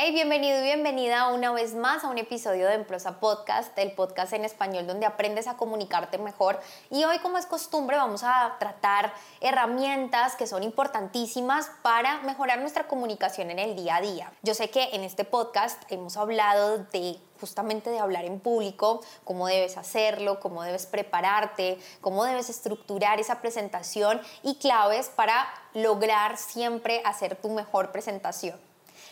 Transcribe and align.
Hey, 0.00 0.12
bienvenido 0.12 0.60
y 0.60 0.62
bienvenida 0.62 1.26
una 1.26 1.50
vez 1.50 1.74
más 1.74 2.04
a 2.04 2.08
un 2.08 2.18
episodio 2.18 2.68
de 2.68 2.74
Emprosa 2.74 3.18
Podcast, 3.18 3.76
el 3.76 3.90
podcast 3.90 4.32
en 4.32 4.44
español 4.44 4.86
donde 4.86 5.06
aprendes 5.06 5.48
a 5.48 5.56
comunicarte 5.56 6.18
mejor. 6.18 6.60
Y 6.88 7.02
hoy, 7.02 7.18
como 7.18 7.36
es 7.36 7.46
costumbre, 7.46 7.96
vamos 7.96 8.22
a 8.22 8.54
tratar 8.60 9.12
herramientas 9.40 10.36
que 10.36 10.46
son 10.46 10.62
importantísimas 10.62 11.72
para 11.82 12.20
mejorar 12.20 12.60
nuestra 12.60 12.86
comunicación 12.86 13.50
en 13.50 13.58
el 13.58 13.74
día 13.74 13.96
a 13.96 14.00
día. 14.00 14.32
Yo 14.44 14.54
sé 14.54 14.70
que 14.70 14.84
en 14.92 15.02
este 15.02 15.24
podcast 15.24 15.82
hemos 15.90 16.16
hablado 16.16 16.78
de 16.92 17.18
justamente 17.40 17.90
de 17.90 17.98
hablar 17.98 18.24
en 18.24 18.38
público, 18.38 19.00
cómo 19.24 19.48
debes 19.48 19.76
hacerlo, 19.76 20.38
cómo 20.38 20.62
debes 20.62 20.86
prepararte, 20.86 21.76
cómo 22.00 22.24
debes 22.24 22.50
estructurar 22.50 23.18
esa 23.18 23.40
presentación 23.40 24.20
y 24.44 24.58
claves 24.58 25.08
para 25.08 25.48
lograr 25.74 26.36
siempre 26.36 27.02
hacer 27.04 27.34
tu 27.34 27.48
mejor 27.48 27.90
presentación. 27.90 28.67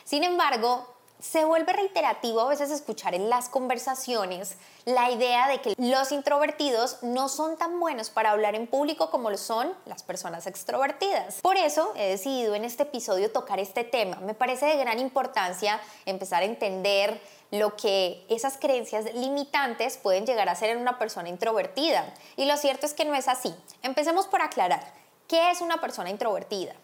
Sin 0.07 0.23
embargo, 0.23 0.87
se 1.19 1.45
vuelve 1.45 1.73
reiterativo 1.73 2.41
a 2.41 2.47
veces 2.47 2.71
escuchar 2.71 3.17
en 3.17 3.29
las 3.29 3.49
conversaciones 3.49 4.57
la 4.85 5.11
idea 5.11 5.49
de 5.49 5.61
que 5.61 5.75
los 5.79 6.13
introvertidos 6.13 7.03
no 7.03 7.29
son 7.29 7.57
tan 7.57 7.81
buenos 7.81 8.11
para 8.11 8.31
hablar 8.31 8.55
en 8.55 8.69
público 8.69 9.11
como 9.11 9.31
lo 9.31 9.37
son 9.37 9.75
las 9.85 10.05
personas 10.05 10.47
extrovertidas. 10.47 11.41
Por 11.41 11.57
eso 11.57 11.93
he 11.97 12.09
decidido 12.09 12.55
en 12.55 12.65
este 12.65 12.85
episodio 12.85 13.33
tocar 13.33 13.59
este 13.59 13.83
tema. 13.83 14.19
Me 14.21 14.35
parece 14.35 14.67
de 14.67 14.77
gran 14.77 15.01
importancia 15.01 15.81
empezar 16.05 16.45
a 16.45 16.47
entender 16.47 17.21
lo 17.51 17.75
que 17.75 18.25
esas 18.29 18.59
creencias 18.59 19.13
limitantes 19.13 19.97
pueden 19.97 20.25
llegar 20.25 20.49
a 20.49 20.55
ser 20.55 20.71
en 20.71 20.79
una 20.79 21.01
persona 21.01 21.29
introvertida. 21.29 22.15
Y 22.37 22.45
lo 22.45 22.57
cierto 22.59 22.87
es 22.87 22.95
que 22.95 23.05
no 23.05 23.17
es 23.17 23.27
así. 23.27 23.53
Empecemos 23.83 24.29
por 24.29 24.41
aclarar, 24.41 24.85
¿qué 25.27 25.51
es 25.51 25.63
una 25.63 25.81
persona 25.81 26.11
introvertida? 26.11 26.77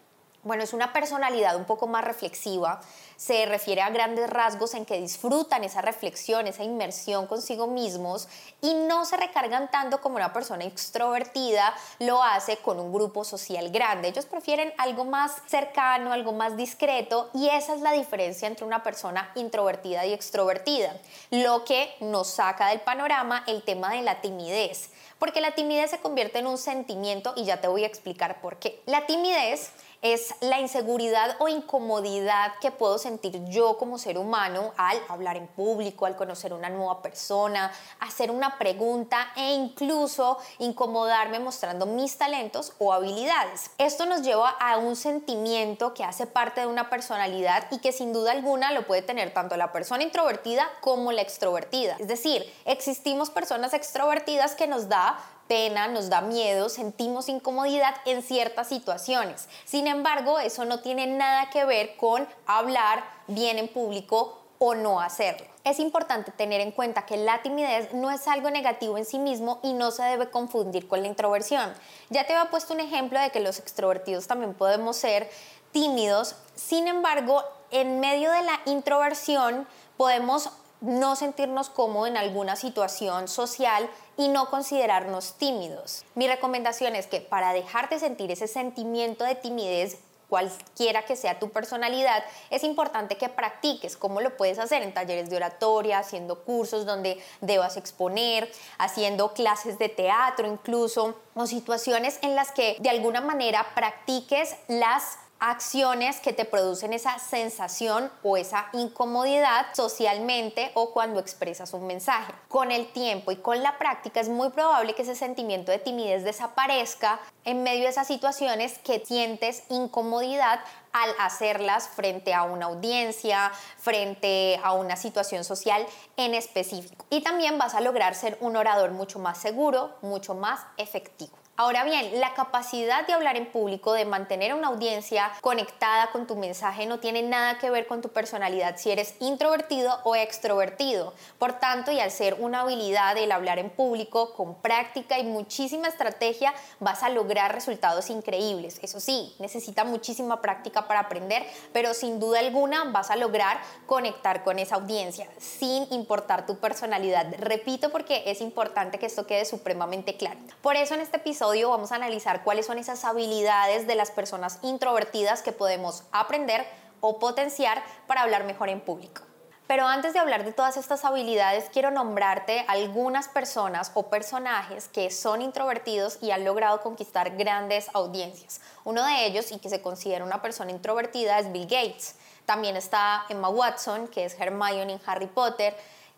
Bueno, 0.43 0.63
es 0.63 0.73
una 0.73 0.91
personalidad 0.91 1.55
un 1.55 1.63
poco 1.63 1.87
más 1.87 2.03
reflexiva, 2.03 2.81
se 3.15 3.45
refiere 3.45 3.81
a 3.81 3.89
grandes 3.91 4.29
rasgos 4.29 4.73
en 4.73 4.85
que 4.85 4.99
disfrutan 4.99 5.63
esa 5.63 5.81
reflexión, 5.81 6.47
esa 6.47 6.63
inmersión 6.63 7.27
consigo 7.27 7.67
mismos 7.67 8.27
y 8.61 8.73
no 8.73 9.05
se 9.05 9.15
recargan 9.15 9.71
tanto 9.71 10.01
como 10.01 10.17
una 10.17 10.33
persona 10.33 10.65
extrovertida 10.65 11.73
lo 11.99 12.21
hace 12.21 12.57
con 12.57 12.77
un 12.81 12.91
grupo 12.91 13.23
social 13.23 13.69
grande. 13.69 14.09
Ellos 14.09 14.25
prefieren 14.25 14.73
algo 14.77 15.05
más 15.05 15.31
cercano, 15.47 16.11
algo 16.11 16.33
más 16.33 16.57
discreto 16.57 17.29
y 17.33 17.47
esa 17.47 17.73
es 17.73 17.79
la 17.79 17.93
diferencia 17.93 18.49
entre 18.49 18.65
una 18.65 18.83
persona 18.83 19.31
introvertida 19.35 20.05
y 20.05 20.11
extrovertida, 20.11 20.99
lo 21.31 21.63
que 21.63 21.95
nos 22.01 22.27
saca 22.27 22.67
del 22.67 22.81
panorama 22.81 23.45
el 23.47 23.63
tema 23.63 23.91
de 23.91 24.01
la 24.01 24.19
timidez, 24.19 24.89
porque 25.19 25.39
la 25.39 25.51
timidez 25.51 25.91
se 25.91 25.99
convierte 25.99 26.39
en 26.39 26.47
un 26.47 26.57
sentimiento 26.57 27.31
y 27.37 27.45
ya 27.45 27.61
te 27.61 27.69
voy 27.69 27.85
a 27.85 27.87
explicar 27.87 28.41
por 28.41 28.57
qué. 28.57 28.81
La 28.85 29.05
timidez 29.05 29.71
es 30.03 30.35
la 30.41 30.59
inseguridad 30.59 31.37
o 31.39 31.47
incomodidad 31.47 32.51
que 32.59 32.71
puedo 32.71 32.97
sentir 32.97 33.43
yo 33.45 33.77
como 33.77 33.97
ser 33.97 34.17
humano 34.17 34.73
al 34.75 35.01
hablar 35.07 35.37
en 35.37 35.47
público, 35.47 36.05
al 36.05 36.17
conocer 36.17 36.53
una 36.53 36.69
nueva 36.69 37.01
persona, 37.01 37.71
hacer 38.01 38.29
una 38.29 38.59
pregunta 38.59 39.29
e 39.37 39.53
incluso 39.53 40.37
incomodarme 40.59 41.39
mostrando 41.39 41.85
mis 41.85 42.17
talentos 42.17 42.73
o 42.79 42.91
habilidades. 42.91 43.71
Esto 43.77 44.05
nos 44.05 44.23
lleva 44.23 44.49
a 44.49 44.77
un 44.77 44.97
sentimiento 44.97 45.93
que 45.93 46.03
hace 46.03 46.27
parte 46.27 46.59
de 46.59 46.67
una 46.67 46.89
personalidad 46.89 47.65
y 47.71 47.79
que 47.79 47.93
sin 47.93 48.11
duda 48.11 48.33
alguna 48.33 48.73
lo 48.73 48.85
puede 48.85 49.03
tener 49.03 49.33
tanto 49.33 49.55
la 49.55 49.71
persona 49.71 50.03
introvertida 50.03 50.69
como 50.81 51.13
la 51.13 51.21
extrovertida. 51.21 51.95
Es 51.99 52.09
decir, 52.09 52.53
existimos 52.65 53.29
personas 53.29 53.73
extrovertidas 53.73 54.55
que 54.55 54.67
nos 54.67 54.89
da 54.89 55.17
pena, 55.47 55.87
nos 55.87 56.09
da 56.09 56.21
miedo, 56.21 56.69
sentimos 56.69 57.29
incomodidad 57.29 57.95
en 58.05 58.21
ciertas 58.21 58.69
situaciones. 58.69 59.47
Sin 59.65 59.87
embargo, 59.87 60.39
eso 60.39 60.65
no 60.65 60.79
tiene 60.79 61.07
nada 61.07 61.49
que 61.49 61.65
ver 61.65 61.95
con 61.97 62.27
hablar 62.45 63.03
bien 63.27 63.57
en 63.57 63.67
público 63.67 64.39
o 64.59 64.75
no 64.75 65.01
hacerlo. 65.01 65.47
Es 65.65 65.79
importante 65.79 66.31
tener 66.31 66.61
en 66.61 66.71
cuenta 66.71 67.05
que 67.05 67.17
la 67.17 67.41
timidez 67.41 67.93
no 67.93 68.11
es 68.11 68.27
algo 68.27 68.49
negativo 68.49 68.97
en 68.97 69.05
sí 69.05 69.19
mismo 69.19 69.59
y 69.61 69.73
no 69.73 69.91
se 69.91 70.03
debe 70.03 70.29
confundir 70.29 70.87
con 70.87 71.01
la 71.01 71.07
introversión. 71.07 71.73
Ya 72.09 72.25
te 72.25 72.33
había 72.33 72.49
puesto 72.49 72.73
un 72.73 72.79
ejemplo 72.79 73.19
de 73.19 73.29
que 73.29 73.39
los 73.39 73.59
extrovertidos 73.59 74.27
también 74.27 74.53
podemos 74.53 74.95
ser 74.95 75.29
tímidos, 75.73 76.35
sin 76.55 76.87
embargo, 76.87 77.43
en 77.71 77.99
medio 77.99 78.31
de 78.31 78.43
la 78.43 78.61
introversión 78.65 79.67
podemos 79.97 80.49
no 80.83 81.15
sentirnos 81.15 81.69
cómodos 81.69 82.09
en 82.09 82.17
alguna 82.17 82.55
situación 82.55 83.27
social 83.27 83.89
y 84.17 84.27
no 84.27 84.49
considerarnos 84.49 85.37
tímidos. 85.37 86.03
Mi 86.13 86.27
recomendación 86.27 86.95
es 86.95 87.07
que 87.07 87.21
para 87.21 87.53
dejar 87.53 87.89
de 87.89 87.99
sentir 87.99 88.31
ese 88.31 88.47
sentimiento 88.47 89.23
de 89.23 89.35
timidez, 89.35 89.97
cualquiera 90.27 91.05
que 91.05 91.15
sea 91.15 91.39
tu 91.39 91.51
personalidad, 91.51 92.23
es 92.49 92.63
importante 92.63 93.17
que 93.17 93.29
practiques. 93.29 93.95
¿Cómo 93.95 94.19
lo 94.19 94.35
puedes 94.35 94.59
hacer? 94.59 94.81
En 94.81 94.93
talleres 94.93 95.29
de 95.29 95.37
oratoria, 95.37 95.99
haciendo 95.99 96.43
cursos 96.43 96.85
donde 96.85 97.23
debas 97.39 97.77
exponer, 97.77 98.51
haciendo 98.77 99.33
clases 99.33 99.77
de 99.79 99.89
teatro 99.89 100.47
incluso, 100.47 101.15
o 101.35 101.47
situaciones 101.47 102.19
en 102.23 102.35
las 102.35 102.51
que 102.51 102.77
de 102.79 102.89
alguna 102.89 103.21
manera 103.21 103.65
practiques 103.73 104.55
las 104.67 105.17
acciones 105.49 106.21
que 106.21 106.31
te 106.31 106.45
producen 106.45 106.93
esa 106.93 107.19
sensación 107.19 108.09
o 108.23 108.37
esa 108.37 108.67
incomodidad 108.71 109.65
socialmente 109.73 110.71
o 110.73 110.91
cuando 110.91 111.19
expresas 111.19 111.73
un 111.73 111.85
mensaje. 111.85 112.31
Con 112.47 112.71
el 112.71 112.87
tiempo 112.93 113.31
y 113.31 113.35
con 113.35 113.61
la 113.61 113.77
práctica 113.77 114.21
es 114.21 114.29
muy 114.29 114.51
probable 114.51 114.95
que 114.95 115.01
ese 115.01 115.15
sentimiento 115.15 115.71
de 115.71 115.79
timidez 115.79 116.23
desaparezca 116.23 117.19
en 117.43 117.61
medio 117.61 117.83
de 117.83 117.89
esas 117.89 118.07
situaciones 118.07 118.77
que 118.79 119.05
sientes 119.05 119.63
incomodidad 119.69 120.61
al 120.93 121.09
hacerlas 121.19 121.89
frente 121.89 122.33
a 122.33 122.43
una 122.43 122.67
audiencia, 122.67 123.51
frente 123.77 124.61
a 124.63 124.71
una 124.71 124.95
situación 124.95 125.43
social 125.43 125.85
en 126.15 126.35
específico. 126.35 127.05
Y 127.09 127.21
también 127.21 127.57
vas 127.57 127.75
a 127.75 127.81
lograr 127.81 128.15
ser 128.15 128.37
un 128.39 128.55
orador 128.55 128.91
mucho 128.91 129.19
más 129.19 129.39
seguro, 129.39 129.93
mucho 130.01 130.35
más 130.35 130.61
efectivo. 130.77 131.42
Ahora 131.55 131.83
bien, 131.83 132.19
la 132.19 132.33
capacidad 132.33 133.05
de 133.05 133.13
hablar 133.13 133.37
en 133.37 133.45
público, 133.45 133.93
de 133.93 134.05
mantener 134.05 134.55
una 134.55 134.69
audiencia 134.69 135.31
conectada 135.39 136.09
con 136.11 136.25
tu 136.25 136.35
mensaje 136.35 136.87
no 136.87 136.99
tiene 136.99 137.21
nada 137.21 137.59
que 137.59 137.69
ver 137.69 137.85
con 137.85 138.01
tu 138.01 138.09
personalidad 138.09 138.77
si 138.77 138.89
eres 138.89 139.13
introvertido 139.19 139.99
o 140.03 140.15
extrovertido. 140.15 141.13
Por 141.37 141.59
tanto, 141.59 141.91
y 141.91 141.99
al 141.99 142.09
ser 142.09 142.37
una 142.39 142.61
habilidad 142.61 143.15
el 143.17 143.31
hablar 143.31 143.59
en 143.59 143.69
público 143.69 144.33
con 144.33 144.55
práctica 144.55 145.19
y 145.19 145.25
muchísima 145.25 145.89
estrategia, 145.89 146.55
vas 146.79 147.03
a 147.03 147.09
lograr 147.09 147.53
resultados 147.53 148.09
increíbles. 148.09 148.79
Eso 148.81 148.99
sí, 148.99 149.35
necesita 149.37 149.83
muchísima 149.83 150.41
práctica 150.41 150.87
para 150.87 151.01
aprender, 151.01 151.45
pero 151.71 151.93
sin 151.93 152.19
duda 152.19 152.39
alguna 152.39 152.85
vas 152.85 153.11
a 153.11 153.15
lograr 153.15 153.59
conectar 153.85 154.43
con 154.43 154.57
esa 154.57 154.77
audiencia 154.77 155.27
sin 155.37 155.85
importar 155.93 156.47
tu 156.47 156.57
personalidad. 156.57 157.27
Repito 157.37 157.91
porque 157.91 158.23
es 158.25 158.41
importante 158.41 158.97
que 158.97 159.05
esto 159.05 159.27
quede 159.27 159.45
supremamente 159.45 160.17
claro. 160.17 160.39
Por 160.63 160.77
eso 160.77 160.95
en 160.95 161.01
este 161.01 161.17
episodio 161.17 161.42
vamos 161.43 161.91
a 161.91 161.95
analizar 161.95 162.43
cuáles 162.43 162.65
son 162.65 162.77
esas 162.77 163.03
habilidades 163.03 163.85
de 163.85 163.95
las 163.95 164.11
personas 164.11 164.59
introvertidas 164.61 165.41
que 165.41 165.51
podemos 165.51 166.03
aprender 166.11 166.65
o 167.01 167.19
potenciar 167.19 167.83
para 168.07 168.21
hablar 168.21 168.45
mejor 168.45 168.69
en 168.69 168.79
público. 168.79 169.23
Pero 169.67 169.85
antes 169.85 170.13
de 170.13 170.19
hablar 170.19 170.45
de 170.45 170.53
todas 170.53 170.77
estas 170.77 171.03
habilidades, 171.03 171.69
quiero 171.71 171.91
nombrarte 171.91 172.65
algunas 172.67 173.27
personas 173.27 173.91
o 173.93 174.03
personajes 174.09 174.87
que 174.87 175.09
son 175.09 175.41
introvertidos 175.41 176.17
y 176.21 176.31
han 176.31 176.45
logrado 176.45 176.81
conquistar 176.81 177.35
grandes 177.37 177.89
audiencias. 177.93 178.61
Uno 178.83 179.05
de 179.05 179.25
ellos, 179.25 179.51
y 179.51 179.59
que 179.59 179.69
se 179.69 179.81
considera 179.81 180.25
una 180.25 180.41
persona 180.41 180.71
introvertida, 180.71 181.39
es 181.39 181.51
Bill 181.51 181.63
Gates. 181.63 182.15
También 182.45 182.75
está 182.75 183.25
Emma 183.29 183.49
Watson, 183.49 184.07
que 184.07 184.25
es 184.25 184.39
Hermione 184.39 184.93
en 184.93 185.01
Harry 185.05 185.27
Potter. 185.27 185.75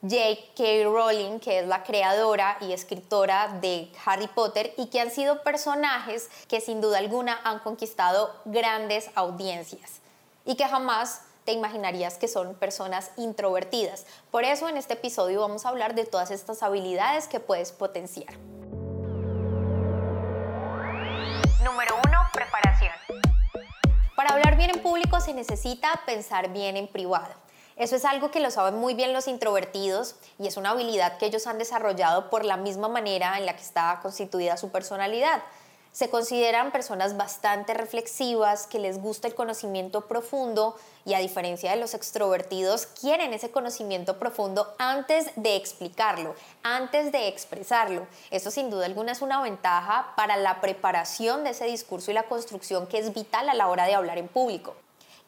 J.K. 0.08 0.84
Rowling, 0.84 1.40
que 1.40 1.60
es 1.60 1.68
la 1.68 1.84
creadora 1.84 2.58
y 2.62 2.74
escritora 2.74 3.58
de 3.60 3.92
Harry 4.06 4.28
Potter, 4.28 4.74
y 4.78 4.88
que 4.88 5.02
han 5.02 5.10
sido 5.10 5.42
personajes 5.42 6.30
que 6.48 6.62
sin 6.62 6.80
duda 6.80 7.00
alguna 7.00 7.40
han 7.44 7.60
conquistado 7.60 8.32
grandes 8.46 9.10
audiencias 9.16 10.02
y 10.46 10.56
que 10.56 10.68
jamás 10.68 11.22
te 11.44 11.54
imaginarías 11.54 12.18
que 12.18 12.28
son 12.28 12.54
personas 12.54 13.12
introvertidas. 13.18 14.06
Por 14.30 14.44
eso 14.44 14.70
en 14.70 14.78
este 14.78 14.94
episodio 14.94 15.42
vamos 15.42 15.66
a 15.66 15.70
hablar 15.70 15.96
de 15.96 16.06
todas 16.06 16.30
estas 16.30 16.62
habilidades 16.62 17.28
que 17.28 17.40
puedes 17.40 17.72
potenciar. 17.72 18.38
Número 21.64 21.96
1. 22.06 22.18
Preparación. 22.32 22.94
Para 24.16 24.34
hablar 24.34 24.56
bien 24.56 24.70
en 24.70 24.84
público 24.84 25.20
se 25.20 25.34
necesita 25.34 26.02
pensar 26.06 26.52
bien 26.52 26.78
en 26.78 26.88
privado. 26.88 27.45
Eso 27.78 27.98
es 27.98 28.06
algo 28.06 28.32
que 28.32 28.40
lo 28.40 28.52
saben 28.52 28.76
muy 28.76 28.94
bien 28.94 29.12
los 29.12 29.28
introvertidos 29.28 30.16
y 30.40 30.48
es 30.48 30.56
una 30.56 30.70
habilidad 30.70 31.18
que 31.18 31.26
ellos 31.26 31.46
han 31.46 31.58
desarrollado 31.58 32.30
por 32.30 32.46
la 32.46 32.56
misma 32.56 32.88
manera 32.88 33.38
en 33.38 33.46
la 33.46 33.54
que 33.54 33.64
está 33.64 34.00
constituida 34.02 34.56
su 34.56 34.70
personalidad. 34.70 35.44
Se 35.92 36.10
consideran 36.10 36.72
personas 36.72 37.18
bastante 37.18 37.74
reflexivas, 37.74 38.68
que 38.68 38.80
les 38.80 39.02
gusta 39.02 39.28
el 39.28 39.36
conocimiento 39.36 40.08
profundo 40.08 40.78
y 41.06 41.16
a 41.16 41.20
diferencia 41.20 41.72
de 41.72 41.78
los 41.78 41.94
extrovertidos, 41.94 42.86
quieren 42.86 43.34
ese 43.34 43.52
conocimiento 43.52 44.20
profundo 44.20 44.74
antes 44.78 45.32
de 45.36 45.58
explicarlo, 45.58 46.34
antes 46.64 47.12
de 47.12 47.28
expresarlo. 47.28 48.08
Eso 48.32 48.52
sin 48.52 48.70
duda 48.70 48.86
alguna 48.86 49.12
es 49.12 49.22
una 49.22 49.42
ventaja 49.42 50.14
para 50.16 50.38
la 50.38 50.62
preparación 50.62 51.44
de 51.44 51.50
ese 51.50 51.66
discurso 51.66 52.12
y 52.12 52.14
la 52.14 52.24
construcción 52.24 52.88
que 52.88 53.00
es 53.00 53.14
vital 53.14 53.50
a 53.50 53.54
la 53.54 53.68
hora 53.68 53.86
de 53.86 53.96
hablar 53.96 54.18
en 54.18 54.30
público. 54.30 54.76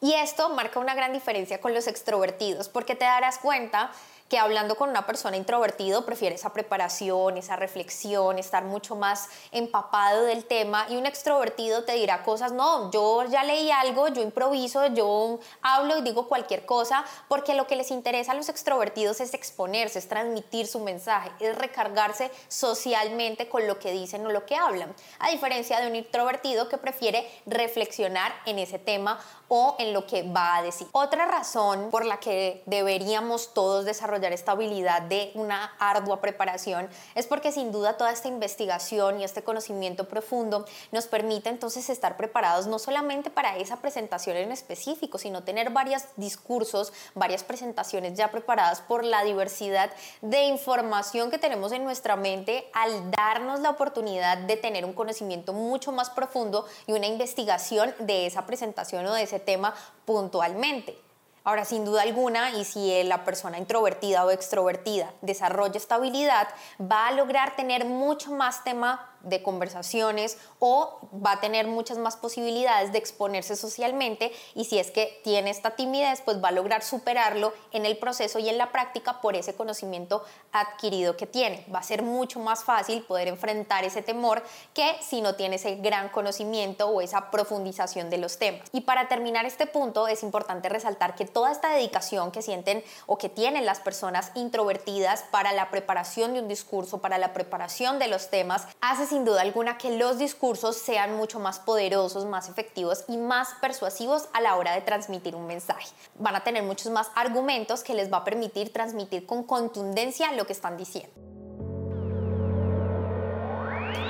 Y 0.00 0.14
esto 0.14 0.48
marca 0.50 0.78
una 0.78 0.94
gran 0.94 1.12
diferencia 1.12 1.60
con 1.60 1.74
los 1.74 1.86
extrovertidos, 1.86 2.68
porque 2.68 2.94
te 2.94 3.04
darás 3.04 3.38
cuenta 3.38 3.90
que 4.28 4.38
hablando 4.38 4.76
con 4.76 4.90
una 4.90 5.06
persona 5.06 5.36
introvertido 5.36 6.04
prefiere 6.04 6.34
esa 6.34 6.52
preparación, 6.52 7.38
esa 7.38 7.56
reflexión, 7.56 8.38
estar 8.38 8.64
mucho 8.64 8.94
más 8.94 9.28
empapado 9.52 10.24
del 10.24 10.44
tema 10.44 10.86
y 10.90 10.96
un 10.96 11.06
extrovertido 11.06 11.84
te 11.84 11.92
dirá 11.94 12.22
cosas, 12.22 12.52
no, 12.52 12.90
yo 12.90 13.24
ya 13.24 13.42
leí 13.44 13.70
algo, 13.70 14.08
yo 14.08 14.20
improviso, 14.20 14.86
yo 14.88 15.38
hablo 15.62 15.96
y 15.96 16.02
digo 16.02 16.28
cualquier 16.28 16.66
cosa, 16.66 17.04
porque 17.28 17.54
lo 17.54 17.66
que 17.66 17.76
les 17.76 17.90
interesa 17.90 18.32
a 18.32 18.34
los 18.34 18.48
extrovertidos 18.50 19.20
es 19.20 19.32
exponerse, 19.32 19.98
es 19.98 20.08
transmitir 20.08 20.66
su 20.66 20.80
mensaje, 20.80 21.30
es 21.40 21.56
recargarse 21.56 22.30
socialmente 22.48 23.48
con 23.48 23.66
lo 23.66 23.78
que 23.78 23.92
dicen 23.92 24.26
o 24.26 24.30
lo 24.30 24.44
que 24.44 24.56
hablan, 24.56 24.94
a 25.20 25.30
diferencia 25.30 25.80
de 25.80 25.88
un 25.88 25.96
introvertido 25.96 26.68
que 26.68 26.76
prefiere 26.76 27.28
reflexionar 27.46 28.34
en 28.44 28.58
ese 28.58 28.78
tema 28.78 29.18
o 29.48 29.76
en 29.78 29.94
lo 29.94 30.06
que 30.06 30.22
va 30.22 30.56
a 30.56 30.62
decir. 30.62 30.86
Otra 30.92 31.24
razón 31.24 31.90
por 31.90 32.04
la 32.04 32.20
que 32.20 32.62
deberíamos 32.66 33.54
todos 33.54 33.86
desarrollar 33.86 34.17
esta 34.26 34.52
habilidad 34.52 35.02
de 35.02 35.30
una 35.34 35.72
ardua 35.78 36.20
preparación 36.20 36.88
es 37.14 37.26
porque 37.26 37.52
sin 37.52 37.72
duda 37.72 37.96
toda 37.96 38.12
esta 38.12 38.28
investigación 38.28 39.20
y 39.20 39.24
este 39.24 39.42
conocimiento 39.42 40.08
profundo 40.08 40.66
nos 40.92 41.06
permite 41.06 41.48
entonces 41.48 41.88
estar 41.88 42.16
preparados 42.16 42.66
no 42.66 42.78
solamente 42.78 43.30
para 43.30 43.56
esa 43.56 43.80
presentación 43.80 44.36
en 44.36 44.52
específico, 44.52 45.18
sino 45.18 45.44
tener 45.44 45.70
varios 45.70 46.02
discursos, 46.16 46.92
varias 47.14 47.44
presentaciones 47.44 48.14
ya 48.14 48.30
preparadas 48.30 48.80
por 48.80 49.04
la 49.04 49.24
diversidad 49.24 49.90
de 50.20 50.44
información 50.44 51.30
que 51.30 51.38
tenemos 51.38 51.72
en 51.72 51.84
nuestra 51.84 52.16
mente 52.16 52.68
al 52.72 53.10
darnos 53.10 53.60
la 53.60 53.70
oportunidad 53.70 54.38
de 54.38 54.56
tener 54.56 54.84
un 54.84 54.92
conocimiento 54.92 55.52
mucho 55.52 55.92
más 55.92 56.10
profundo 56.10 56.66
y 56.86 56.92
una 56.92 57.06
investigación 57.06 57.94
de 57.98 58.26
esa 58.26 58.46
presentación 58.46 59.06
o 59.06 59.14
de 59.14 59.22
ese 59.22 59.38
tema 59.38 59.74
puntualmente. 60.04 61.07
Ahora, 61.48 61.64
sin 61.64 61.86
duda 61.86 62.02
alguna, 62.02 62.50
y 62.50 62.64
si 62.66 63.02
la 63.04 63.24
persona 63.24 63.56
introvertida 63.56 64.22
o 64.26 64.30
extrovertida 64.30 65.14
desarrolla 65.22 65.78
esta 65.78 65.94
habilidad, 65.94 66.46
va 66.78 67.06
a 67.06 67.12
lograr 67.12 67.56
tener 67.56 67.86
mucho 67.86 68.32
más 68.32 68.64
tema 68.64 69.07
de 69.22 69.42
conversaciones 69.42 70.38
o 70.58 71.00
va 71.24 71.32
a 71.32 71.40
tener 71.40 71.66
muchas 71.66 71.98
más 71.98 72.16
posibilidades 72.16 72.92
de 72.92 72.98
exponerse 72.98 73.56
socialmente 73.56 74.32
y 74.54 74.64
si 74.64 74.78
es 74.78 74.90
que 74.90 75.20
tiene 75.24 75.50
esta 75.50 75.72
timidez, 75.72 76.22
pues 76.24 76.42
va 76.42 76.48
a 76.48 76.52
lograr 76.52 76.82
superarlo 76.82 77.52
en 77.72 77.86
el 77.86 77.96
proceso 77.98 78.38
y 78.38 78.48
en 78.48 78.58
la 78.58 78.72
práctica 78.72 79.20
por 79.20 79.36
ese 79.36 79.54
conocimiento 79.54 80.24
adquirido 80.52 81.16
que 81.16 81.26
tiene. 81.26 81.64
Va 81.74 81.80
a 81.80 81.82
ser 81.82 82.02
mucho 82.02 82.40
más 82.40 82.64
fácil 82.64 83.02
poder 83.02 83.28
enfrentar 83.28 83.84
ese 83.84 84.02
temor 84.02 84.42
que 84.74 84.96
si 85.02 85.20
no 85.20 85.34
tiene 85.34 85.56
ese 85.56 85.76
gran 85.76 86.08
conocimiento 86.08 86.88
o 86.88 87.00
esa 87.00 87.30
profundización 87.30 88.10
de 88.10 88.18
los 88.18 88.38
temas. 88.38 88.68
Y 88.72 88.82
para 88.82 89.08
terminar 89.08 89.44
este 89.44 89.66
punto 89.66 90.08
es 90.08 90.22
importante 90.22 90.68
resaltar 90.68 91.14
que 91.14 91.24
toda 91.24 91.52
esta 91.52 91.70
dedicación 91.70 92.30
que 92.30 92.42
sienten 92.42 92.84
o 93.06 93.18
que 93.18 93.28
tienen 93.28 93.66
las 93.66 93.80
personas 93.80 94.30
introvertidas 94.34 95.24
para 95.30 95.52
la 95.52 95.70
preparación 95.70 96.34
de 96.34 96.40
un 96.40 96.48
discurso, 96.48 96.98
para 96.98 97.18
la 97.18 97.32
preparación 97.32 97.98
de 97.98 98.08
los 98.08 98.30
temas, 98.30 98.66
hace 98.80 99.06
sin 99.08 99.24
duda 99.24 99.40
alguna 99.40 99.78
que 99.78 99.96
los 99.96 100.18
discursos 100.18 100.76
sean 100.76 101.16
mucho 101.16 101.40
más 101.40 101.58
poderosos, 101.58 102.26
más 102.26 102.48
efectivos 102.48 103.04
y 103.08 103.16
más 103.16 103.48
persuasivos 103.60 104.28
a 104.34 104.40
la 104.40 104.56
hora 104.56 104.72
de 104.72 104.82
transmitir 104.82 105.34
un 105.34 105.46
mensaje. 105.46 105.88
Van 106.16 106.36
a 106.36 106.44
tener 106.44 106.62
muchos 106.62 106.92
más 106.92 107.10
argumentos 107.14 107.82
que 107.82 107.94
les 107.94 108.12
va 108.12 108.18
a 108.18 108.24
permitir 108.24 108.72
transmitir 108.72 109.24
con 109.26 109.44
contundencia 109.44 110.30
lo 110.32 110.46
que 110.46 110.52
están 110.52 110.76
diciendo. 110.76 111.10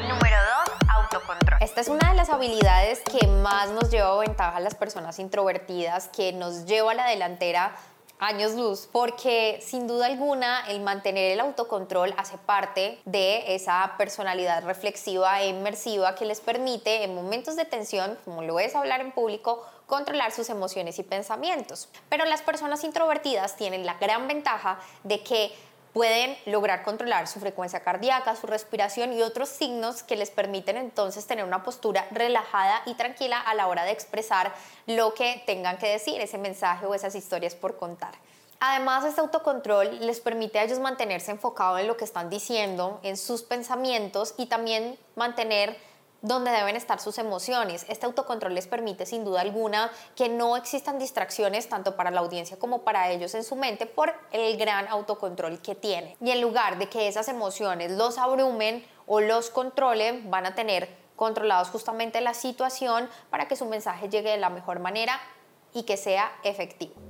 Número 0.08 0.36
2. 0.66 0.88
Autocontrol. 0.96 1.58
Esta 1.60 1.80
es 1.80 1.88
una 1.88 2.10
de 2.10 2.16
las 2.16 2.30
habilidades 2.30 3.00
que 3.00 3.26
más 3.26 3.70
nos 3.70 3.90
lleva 3.90 4.18
ventaja 4.18 4.56
a 4.56 4.60
las 4.60 4.74
personas 4.74 5.18
introvertidas, 5.18 6.08
que 6.08 6.32
nos 6.32 6.64
lleva 6.64 6.92
a 6.92 6.94
la 6.94 7.06
delantera 7.06 7.76
años 8.18 8.54
luz, 8.54 8.88
porque 8.90 9.60
sin 9.62 9.86
duda 9.86 10.06
alguna 10.06 10.66
el 10.68 10.80
mantener 10.80 11.32
el 11.32 11.40
autocontrol 11.40 12.14
hace 12.16 12.38
parte 12.38 12.98
de 13.04 13.54
esa 13.54 13.94
personalidad 13.96 14.64
reflexiva 14.64 15.40
e 15.40 15.48
inmersiva 15.48 16.14
que 16.14 16.24
les 16.24 16.40
permite 16.40 17.04
en 17.04 17.14
momentos 17.14 17.56
de 17.56 17.64
tensión, 17.64 18.18
como 18.24 18.42
lo 18.42 18.58
es 18.60 18.74
hablar 18.74 19.00
en 19.00 19.12
público, 19.12 19.64
controlar 19.86 20.32
sus 20.32 20.50
emociones 20.50 20.98
y 20.98 21.02
pensamientos. 21.02 21.88
Pero 22.08 22.24
las 22.26 22.42
personas 22.42 22.84
introvertidas 22.84 23.56
tienen 23.56 23.86
la 23.86 23.94
gran 23.94 24.28
ventaja 24.28 24.78
de 25.02 25.22
que 25.22 25.52
pueden 25.98 26.38
lograr 26.46 26.84
controlar 26.84 27.26
su 27.26 27.40
frecuencia 27.40 27.80
cardíaca, 27.80 28.36
su 28.36 28.46
respiración 28.46 29.12
y 29.12 29.22
otros 29.22 29.48
signos 29.48 30.04
que 30.04 30.14
les 30.14 30.30
permiten 30.30 30.76
entonces 30.76 31.26
tener 31.26 31.44
una 31.44 31.64
postura 31.64 32.06
relajada 32.12 32.82
y 32.86 32.94
tranquila 32.94 33.40
a 33.40 33.52
la 33.56 33.66
hora 33.66 33.82
de 33.82 33.90
expresar 33.90 34.54
lo 34.86 35.12
que 35.14 35.42
tengan 35.44 35.76
que 35.76 35.88
decir, 35.88 36.20
ese 36.20 36.38
mensaje 36.38 36.86
o 36.86 36.94
esas 36.94 37.16
historias 37.16 37.56
por 37.56 37.76
contar. 37.76 38.12
Además, 38.60 39.04
este 39.04 39.20
autocontrol 39.20 40.06
les 40.06 40.20
permite 40.20 40.60
a 40.60 40.62
ellos 40.62 40.78
mantenerse 40.78 41.32
enfocados 41.32 41.80
en 41.80 41.88
lo 41.88 41.96
que 41.96 42.04
están 42.04 42.30
diciendo, 42.30 43.00
en 43.02 43.16
sus 43.16 43.42
pensamientos 43.42 44.36
y 44.38 44.46
también 44.46 44.96
mantener 45.16 45.76
donde 46.22 46.50
deben 46.50 46.76
estar 46.76 47.00
sus 47.00 47.18
emociones. 47.18 47.86
Este 47.88 48.06
autocontrol 48.06 48.54
les 48.54 48.66
permite 48.66 49.06
sin 49.06 49.24
duda 49.24 49.40
alguna 49.40 49.90
que 50.16 50.28
no 50.28 50.56
existan 50.56 50.98
distracciones 50.98 51.68
tanto 51.68 51.96
para 51.96 52.10
la 52.10 52.20
audiencia 52.20 52.58
como 52.58 52.82
para 52.82 53.10
ellos 53.10 53.34
en 53.34 53.44
su 53.44 53.56
mente 53.56 53.86
por 53.86 54.12
el 54.32 54.56
gran 54.56 54.88
autocontrol 54.88 55.60
que 55.60 55.74
tienen. 55.74 56.16
Y 56.20 56.30
en 56.30 56.40
lugar 56.40 56.78
de 56.78 56.88
que 56.88 57.08
esas 57.08 57.28
emociones 57.28 57.92
los 57.92 58.18
abrumen 58.18 58.84
o 59.06 59.20
los 59.20 59.50
controlen, 59.50 60.30
van 60.30 60.46
a 60.46 60.54
tener 60.54 60.88
controlados 61.16 61.68
justamente 61.68 62.20
la 62.20 62.34
situación 62.34 63.08
para 63.30 63.48
que 63.48 63.56
su 63.56 63.66
mensaje 63.66 64.08
llegue 64.08 64.30
de 64.30 64.38
la 64.38 64.50
mejor 64.50 64.80
manera 64.80 65.20
y 65.72 65.82
que 65.82 65.96
sea 65.96 66.32
efectivo. 66.44 67.07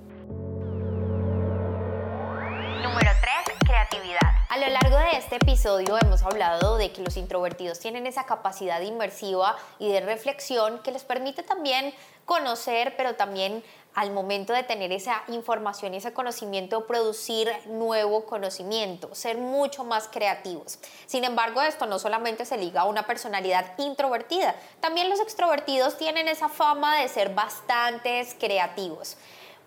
Lo 4.58 4.68
largo 4.68 4.96
de 4.98 5.16
este 5.18 5.36
episodio 5.36 5.96
hemos 6.02 6.22
hablado 6.22 6.78
de 6.78 6.90
que 6.90 7.02
los 7.02 7.16
introvertidos 7.16 7.78
tienen 7.78 8.08
esa 8.08 8.26
capacidad 8.26 8.80
inmersiva 8.80 9.56
y 9.78 9.92
de 9.92 10.00
reflexión 10.00 10.80
que 10.80 10.90
les 10.90 11.04
permite 11.04 11.44
también 11.44 11.94
conocer, 12.24 12.96
pero 12.96 13.14
también 13.14 13.62
al 13.94 14.10
momento 14.10 14.52
de 14.52 14.64
tener 14.64 14.90
esa 14.90 15.22
información 15.28 15.94
y 15.94 15.98
ese 15.98 16.12
conocimiento, 16.12 16.86
producir 16.86 17.52
nuevo 17.66 18.26
conocimiento, 18.26 19.14
ser 19.14 19.38
mucho 19.38 19.84
más 19.84 20.08
creativos. 20.08 20.80
Sin 21.06 21.22
embargo, 21.22 21.62
esto 21.62 21.86
no 21.86 22.00
solamente 22.00 22.44
se 22.44 22.58
liga 22.58 22.80
a 22.80 22.86
una 22.86 23.06
personalidad 23.06 23.78
introvertida, 23.78 24.56
también 24.80 25.08
los 25.08 25.20
extrovertidos 25.20 25.96
tienen 25.98 26.26
esa 26.26 26.48
fama 26.48 27.00
de 27.00 27.08
ser 27.08 27.32
bastantes 27.32 28.34
creativos. 28.38 29.16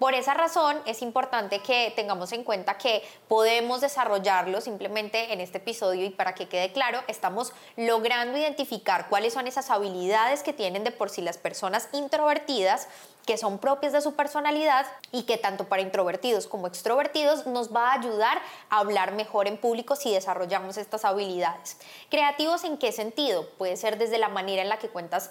Por 0.02 0.16
esa 0.16 0.34
razón 0.34 0.82
es 0.88 1.04
importante 1.04 1.60
que 1.60 1.94
tengamos 1.96 2.32
en 2.32 2.44
cuenta 2.44 2.76
que 2.80 3.04
podemos 3.28 3.82
desarrollarlo 3.82 4.60
simplemente 4.60 5.32
en 5.32 5.40
este 5.40 5.60
episodio 5.60 6.04
y 6.04 6.10
para 6.10 6.34
que 6.34 6.50
quede 6.50 6.72
claro, 6.72 7.04
estamos 7.08 7.54
logrando 7.78 8.36
identificar 8.36 9.10
cuáles 9.10 9.34
son 9.34 9.46
esas 9.46 9.70
habilidades 9.70 10.42
que 10.42 10.54
tienen 10.54 10.84
de 10.84 10.90
por 10.90 11.12
sí 11.12 11.22
las 11.22 11.38
personas 11.38 11.88
introvertidas 11.92 12.88
que 13.28 13.38
son 13.38 13.60
propias 13.60 13.94
de 13.94 14.02
su 14.02 14.16
personalidad 14.16 14.88
y 15.12 15.24
que 15.24 15.38
tanto 15.38 15.66
para 15.68 15.84
introvertidos 15.84 16.48
como 16.48 16.66
extrovertidos 16.66 17.46
nos 17.46 17.72
va 17.72 17.92
a 17.92 18.00
ayudar 18.00 18.42
a 18.72 18.80
hablar 18.80 19.12
mejor 19.12 19.48
en 19.48 19.58
público 19.58 19.96
si 19.96 20.12
desarrollamos 20.12 20.78
estas 20.78 21.06
habilidades. 21.06 21.78
¿Creativos 22.10 22.64
en 22.64 22.80
qué 22.80 22.92
sentido? 22.92 23.48
Puede 23.60 23.78
ser 23.78 24.00
desde 24.00 24.18
la 24.18 24.30
manera 24.30 24.64
en 24.64 24.70
la 24.70 24.80
que 24.80 24.90
cuentas 24.90 25.30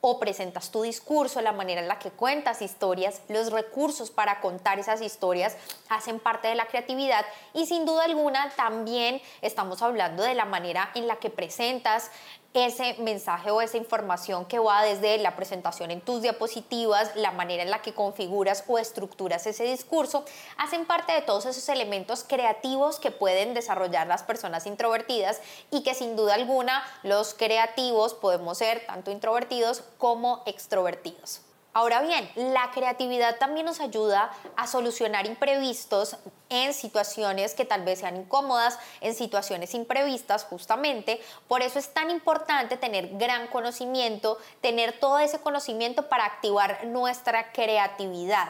o 0.00 0.18
presentas 0.18 0.70
tu 0.70 0.82
discurso, 0.82 1.40
la 1.40 1.52
manera 1.52 1.80
en 1.80 1.88
la 1.88 1.98
que 1.98 2.10
cuentas 2.10 2.62
historias, 2.62 3.20
los 3.28 3.52
recursos 3.52 4.10
para 4.10 4.40
contar 4.40 4.78
esas 4.78 5.02
historias 5.02 5.56
hacen 5.88 6.20
parte 6.20 6.48
de 6.48 6.54
la 6.54 6.66
creatividad 6.66 7.24
y 7.52 7.66
sin 7.66 7.84
duda 7.84 8.04
alguna 8.04 8.50
también 8.56 9.20
estamos 9.42 9.82
hablando 9.82 10.22
de 10.22 10.34
la 10.34 10.44
manera 10.44 10.90
en 10.94 11.06
la 11.06 11.16
que 11.16 11.30
presentas 11.30 12.10
ese 12.52 12.94
mensaje 12.98 13.50
o 13.50 13.60
esa 13.60 13.76
información 13.76 14.44
que 14.44 14.58
va 14.58 14.82
desde 14.82 15.18
la 15.18 15.36
presentación 15.36 15.90
en 15.90 16.00
tus 16.00 16.22
diapositivas, 16.22 17.14
la 17.14 17.30
manera 17.30 17.62
en 17.62 17.70
la 17.70 17.82
que 17.82 17.94
configuras 17.94 18.64
o 18.66 18.78
estructuras 18.78 19.46
ese 19.46 19.64
discurso, 19.64 20.24
hacen 20.56 20.84
parte 20.84 21.12
de 21.12 21.22
todos 21.22 21.46
esos 21.46 21.68
elementos 21.68 22.24
creativos 22.26 22.98
que 22.98 23.12
pueden 23.12 23.54
desarrollar 23.54 24.08
las 24.08 24.24
personas 24.24 24.66
introvertidas 24.66 25.40
y 25.70 25.82
que 25.82 25.94
sin 25.94 26.16
duda 26.16 26.34
alguna 26.34 26.82
los 27.04 27.34
creativos 27.34 28.14
podemos 28.14 28.58
ser 28.58 28.84
tanto 28.86 29.10
introvertidos 29.12 29.84
como 29.98 30.42
extrovertidos. 30.46 31.42
Ahora 31.72 32.02
bien, 32.02 32.28
la 32.34 32.72
creatividad 32.72 33.38
también 33.38 33.64
nos 33.64 33.78
ayuda 33.78 34.32
a 34.56 34.66
solucionar 34.66 35.26
imprevistos 35.26 36.16
en 36.48 36.74
situaciones 36.74 37.54
que 37.54 37.64
tal 37.64 37.84
vez 37.84 38.00
sean 38.00 38.16
incómodas, 38.16 38.76
en 39.00 39.14
situaciones 39.14 39.72
imprevistas 39.74 40.42
justamente. 40.42 41.20
Por 41.46 41.62
eso 41.62 41.78
es 41.78 41.94
tan 41.94 42.10
importante 42.10 42.76
tener 42.76 43.16
gran 43.18 43.46
conocimiento, 43.46 44.38
tener 44.60 44.98
todo 44.98 45.20
ese 45.20 45.38
conocimiento 45.38 46.08
para 46.08 46.24
activar 46.24 46.86
nuestra 46.86 47.52
creatividad. 47.52 48.48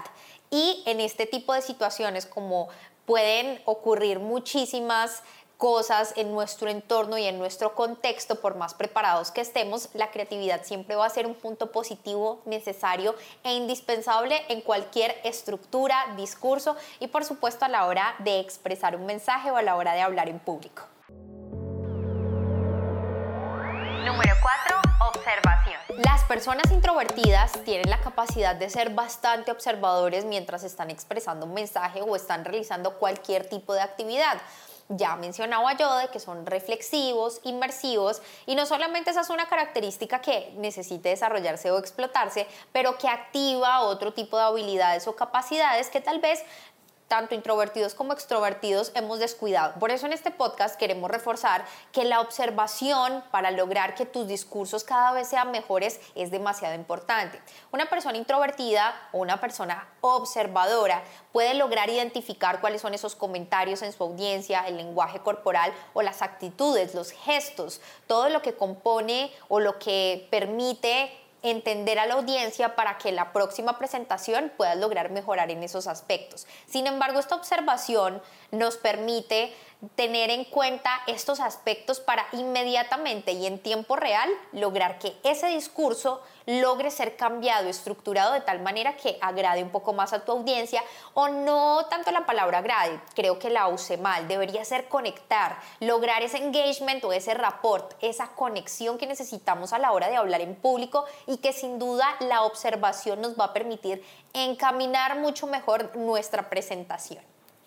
Y 0.50 0.82
en 0.86 1.00
este 1.00 1.26
tipo 1.26 1.52
de 1.52 1.60
situaciones 1.60 2.24
como 2.24 2.70
pueden 3.04 3.60
ocurrir 3.66 4.18
muchísimas 4.18 5.22
cosas 5.60 6.14
en 6.16 6.32
nuestro 6.32 6.70
entorno 6.70 7.18
y 7.18 7.26
en 7.26 7.38
nuestro 7.38 7.74
contexto, 7.74 8.40
por 8.40 8.56
más 8.56 8.72
preparados 8.72 9.30
que 9.30 9.42
estemos, 9.42 9.90
la 9.92 10.10
creatividad 10.10 10.64
siempre 10.64 10.96
va 10.96 11.04
a 11.04 11.10
ser 11.10 11.26
un 11.26 11.34
punto 11.34 11.70
positivo, 11.70 12.40
necesario 12.46 13.14
e 13.44 13.52
indispensable 13.52 14.42
en 14.48 14.62
cualquier 14.62 15.20
estructura, 15.22 16.14
discurso 16.16 16.76
y 16.98 17.08
por 17.08 17.26
supuesto 17.26 17.66
a 17.66 17.68
la 17.68 17.84
hora 17.84 18.14
de 18.20 18.40
expresar 18.40 18.96
un 18.96 19.04
mensaje 19.04 19.50
o 19.50 19.56
a 19.56 19.62
la 19.62 19.76
hora 19.76 19.92
de 19.92 20.00
hablar 20.00 20.30
en 20.30 20.38
público. 20.38 20.84
Número 24.06 24.34
4. 24.42 24.80
Observación. 25.14 25.80
Las 25.98 26.24
personas 26.24 26.72
introvertidas 26.72 27.52
tienen 27.64 27.90
la 27.90 28.00
capacidad 28.00 28.56
de 28.56 28.70
ser 28.70 28.94
bastante 28.94 29.50
observadores 29.50 30.24
mientras 30.24 30.64
están 30.64 30.88
expresando 30.88 31.44
un 31.44 31.52
mensaje 31.52 32.00
o 32.00 32.16
están 32.16 32.46
realizando 32.46 32.98
cualquier 32.98 33.46
tipo 33.46 33.74
de 33.74 33.82
actividad 33.82 34.40
ya 34.90 35.16
mencionaba 35.16 35.76
yo 35.76 35.96
de 35.96 36.08
que 36.08 36.18
son 36.18 36.46
reflexivos, 36.46 37.40
inmersivos 37.44 38.20
y 38.46 38.56
no 38.56 38.66
solamente 38.66 39.10
esa 39.10 39.20
es 39.20 39.30
una 39.30 39.46
característica 39.48 40.20
que 40.20 40.52
necesite 40.56 41.10
desarrollarse 41.10 41.70
o 41.70 41.78
explotarse, 41.78 42.46
pero 42.72 42.98
que 42.98 43.08
activa 43.08 43.80
otro 43.80 44.12
tipo 44.12 44.36
de 44.36 44.44
habilidades 44.44 45.06
o 45.06 45.14
capacidades 45.14 45.88
que 45.90 46.00
tal 46.00 46.18
vez 46.18 46.42
tanto 47.10 47.34
introvertidos 47.34 47.94
como 47.94 48.12
extrovertidos 48.12 48.92
hemos 48.94 49.18
descuidado. 49.18 49.74
Por 49.80 49.90
eso 49.90 50.06
en 50.06 50.12
este 50.12 50.30
podcast 50.30 50.76
queremos 50.76 51.10
reforzar 51.10 51.64
que 51.90 52.04
la 52.04 52.20
observación 52.20 53.24
para 53.32 53.50
lograr 53.50 53.96
que 53.96 54.06
tus 54.06 54.28
discursos 54.28 54.84
cada 54.84 55.10
vez 55.10 55.26
sean 55.26 55.50
mejores 55.50 56.00
es 56.14 56.30
demasiado 56.30 56.76
importante. 56.76 57.42
Una 57.72 57.86
persona 57.86 58.16
introvertida 58.16 58.94
o 59.10 59.18
una 59.18 59.40
persona 59.40 59.88
observadora 60.02 61.02
puede 61.32 61.54
lograr 61.54 61.90
identificar 61.90 62.60
cuáles 62.60 62.80
son 62.80 62.94
esos 62.94 63.16
comentarios 63.16 63.82
en 63.82 63.92
su 63.92 64.04
audiencia, 64.04 64.60
el 64.68 64.76
lenguaje 64.76 65.18
corporal 65.18 65.72
o 65.94 66.02
las 66.02 66.22
actitudes, 66.22 66.94
los 66.94 67.10
gestos, 67.10 67.80
todo 68.06 68.28
lo 68.28 68.40
que 68.40 68.54
compone 68.54 69.32
o 69.48 69.58
lo 69.58 69.80
que 69.80 70.28
permite 70.30 71.10
entender 71.42 71.98
a 71.98 72.06
la 72.06 72.14
audiencia 72.14 72.74
para 72.74 72.98
que 72.98 73.12
la 73.12 73.32
próxima 73.32 73.78
presentación 73.78 74.52
puedas 74.56 74.76
lograr 74.76 75.10
mejorar 75.10 75.50
en 75.50 75.62
esos 75.62 75.86
aspectos. 75.86 76.46
Sin 76.66 76.86
embargo, 76.86 77.18
esta 77.18 77.34
observación 77.34 78.22
nos 78.50 78.76
permite 78.76 79.54
tener 79.96 80.30
en 80.30 80.44
cuenta 80.44 80.90
estos 81.06 81.40
aspectos 81.40 82.00
para 82.00 82.26
inmediatamente 82.32 83.32
y 83.32 83.46
en 83.46 83.58
tiempo 83.58 83.96
real 83.96 84.28
lograr 84.52 84.98
que 84.98 85.16
ese 85.22 85.46
discurso 85.48 86.22
logre 86.46 86.90
ser 86.90 87.16
cambiado, 87.16 87.68
estructurado 87.68 88.32
de 88.32 88.40
tal 88.40 88.60
manera 88.60 88.96
que 88.96 89.16
agrade 89.20 89.62
un 89.62 89.70
poco 89.70 89.92
más 89.92 90.12
a 90.12 90.24
tu 90.24 90.32
audiencia 90.32 90.82
o 91.14 91.28
no 91.28 91.86
tanto 91.88 92.10
la 92.10 92.26
palabra 92.26 92.58
agrade, 92.58 93.00
creo 93.14 93.38
que 93.38 93.50
la 93.50 93.68
use 93.68 93.96
mal, 93.96 94.28
debería 94.28 94.64
ser 94.64 94.88
conectar, 94.88 95.58
lograr 95.80 96.22
ese 96.22 96.38
engagement 96.38 97.02
o 97.04 97.12
ese 97.12 97.34
rapport, 97.34 97.94
esa 98.00 98.28
conexión 98.28 98.98
que 98.98 99.06
necesitamos 99.06 99.72
a 99.72 99.78
la 99.78 99.92
hora 99.92 100.08
de 100.08 100.16
hablar 100.16 100.40
en 100.40 100.56
público 100.56 101.04
y 101.26 101.38
que 101.38 101.52
sin 101.52 101.78
duda 101.78 102.06
la 102.20 102.42
observación 102.42 103.20
nos 103.20 103.38
va 103.38 103.46
a 103.46 103.52
permitir 103.52 104.04
encaminar 104.34 105.18
mucho 105.18 105.46
mejor 105.46 105.96
nuestra 105.96 106.50
presentación. 106.50 107.22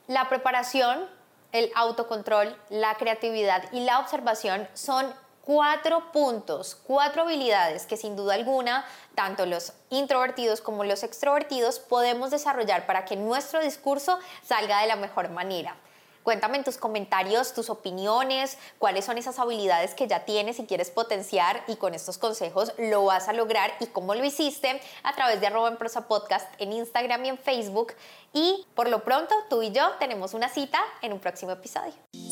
La 0.07 0.27
preparación 0.27 1.07
el 1.53 1.71
autocontrol, 1.75 2.57
la 2.69 2.95
creatividad 2.95 3.63
y 3.71 3.85
la 3.85 3.99
observación 3.99 4.67
son 4.73 5.13
cuatro 5.41 6.11
puntos, 6.11 6.75
cuatro 6.75 7.21
habilidades 7.21 7.85
que 7.85 7.97
sin 7.97 8.15
duda 8.15 8.33
alguna, 8.33 8.85
tanto 9.15 9.45
los 9.45 9.73
introvertidos 9.89 10.61
como 10.61 10.83
los 10.83 11.03
extrovertidos 11.03 11.79
podemos 11.79 12.31
desarrollar 12.31 12.85
para 12.85 13.05
que 13.05 13.15
nuestro 13.15 13.61
discurso 13.61 14.19
salga 14.41 14.81
de 14.81 14.87
la 14.87 14.95
mejor 14.95 15.29
manera. 15.29 15.75
Cuéntame 16.23 16.57
en 16.57 16.63
tus 16.63 16.77
comentarios 16.77 17.53
tus 17.53 17.69
opiniones, 17.69 18.57
cuáles 18.79 19.05
son 19.05 19.17
esas 19.17 19.39
habilidades 19.39 19.93
que 19.93 20.07
ya 20.07 20.25
tienes 20.25 20.57
y 20.59 20.65
quieres 20.65 20.89
potenciar 20.89 21.63
y 21.67 21.75
con 21.75 21.93
estos 21.93 22.17
consejos 22.17 22.73
lo 22.77 23.05
vas 23.05 23.27
a 23.27 23.33
lograr 23.33 23.73
y 23.79 23.87
cómo 23.87 24.15
lo 24.15 24.23
hiciste 24.23 24.81
a 25.03 25.13
través 25.13 25.41
de 25.41 25.47
arroba 25.47 25.67
en 25.67 25.77
prosa 25.77 26.07
podcast 26.07 26.47
en 26.59 26.71
Instagram 26.73 27.25
y 27.25 27.29
en 27.29 27.37
Facebook. 27.37 27.93
Y 28.33 28.65
por 28.73 28.87
lo 28.89 29.03
pronto 29.03 29.35
tú 29.49 29.61
y 29.61 29.71
yo 29.71 29.91
tenemos 29.99 30.33
una 30.33 30.49
cita 30.49 30.79
en 31.01 31.13
un 31.13 31.19
próximo 31.19 31.51
episodio. 31.51 31.93